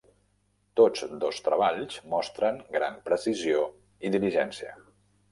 Tots 0.79 1.01
dos 1.23 1.41
treballs 1.47 1.99
mostren 2.13 2.57
gran 2.77 2.97
precisió 3.09 3.59
i 4.09 4.11
diligència. 4.17 4.73